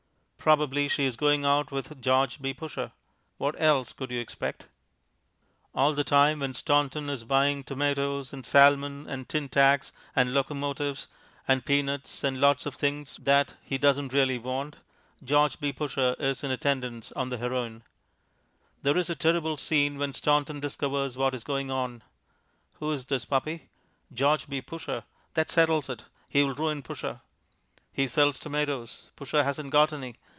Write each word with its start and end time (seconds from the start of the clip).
Probably 0.43 0.87
she 0.87 1.05
is 1.05 1.17
going 1.17 1.45
out 1.45 1.69
with 1.69 2.01
George 2.01 2.41
B. 2.41 2.51
Pusher. 2.51 2.93
What 3.37 3.53
else 3.61 3.93
could 3.93 4.09
you 4.09 4.19
expect? 4.19 4.69
All 5.75 5.93
the 5.93 6.03
time 6.03 6.39
when 6.39 6.55
Staunton 6.55 7.11
is 7.11 7.23
buying 7.25 7.63
Tomatoes 7.63 8.33
and 8.33 8.43
Salmon 8.43 9.07
and 9.07 9.29
Tintacks 9.29 9.91
and 10.15 10.33
Locomotives 10.33 11.07
and 11.47 11.63
Peanuts 11.63 12.23
and 12.23 12.41
lots 12.41 12.65
of 12.65 12.73
things 12.73 13.17
that 13.17 13.53
he 13.61 13.77
doesn't 13.77 14.13
really 14.13 14.39
want, 14.39 14.77
George 15.23 15.59
B. 15.59 15.71
Pusher 15.71 16.15
is 16.17 16.43
in 16.43 16.49
attendance 16.49 17.11
on 17.11 17.29
the 17.29 17.37
Heroine. 17.37 17.83
There 18.81 18.97
is 18.97 19.11
a 19.11 19.15
terrible 19.15 19.57
scene 19.57 19.99
when 19.99 20.15
Staunton 20.15 20.59
discovers 20.59 21.17
what 21.17 21.35
is 21.35 21.43
going 21.43 21.69
on. 21.69 22.01
Who 22.79 22.89
is 22.91 23.05
this 23.05 23.25
puppy? 23.25 23.69
George 24.11 24.49
B. 24.49 24.59
Pusher? 24.63 25.03
That 25.35 25.51
settles 25.51 25.87
it. 25.87 26.05
He 26.27 26.41
will 26.41 26.55
ruin 26.55 26.81
Pusher. 26.81 27.21
He 27.93 28.07
sells 28.07 28.39
Tomatoes. 28.39 29.11
Pusher 29.15 29.43
hasn't 29.43 29.69
got 29.69 29.93
any. 29.93 30.15